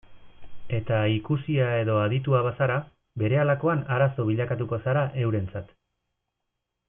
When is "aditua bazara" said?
2.05-2.77